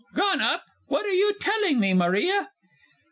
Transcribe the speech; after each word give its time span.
Gone 0.15 0.41
up! 0.41 0.65
What 0.87 1.05
are 1.05 1.13
you 1.13 1.35
telling 1.39 1.79
me, 1.79 1.93
Maria? 1.93 2.49